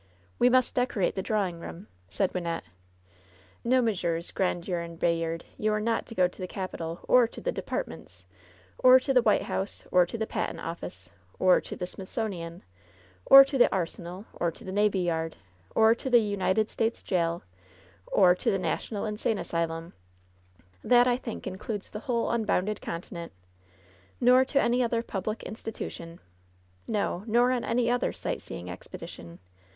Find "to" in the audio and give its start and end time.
6.07-6.15, 6.27-6.41, 8.99-9.13, 10.09-10.17, 11.61-11.75, 13.45-13.59, 14.49-14.63, 15.93-16.09, 18.33-18.49, 24.45-24.59